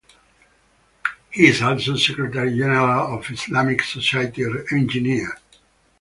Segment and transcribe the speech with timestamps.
[1.29, 5.37] He is also secretary general of Islamic Society of Engineers.